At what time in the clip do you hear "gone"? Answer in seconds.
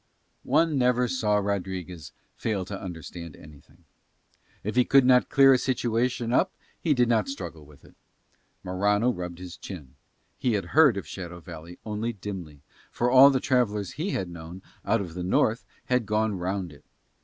16.07-16.33